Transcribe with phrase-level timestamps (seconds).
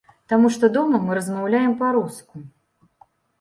[0.31, 2.35] Таму што дома мы размаўляем па-руску.